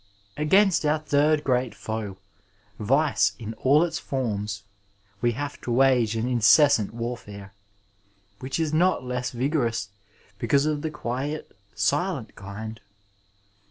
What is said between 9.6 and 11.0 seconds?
ous because of the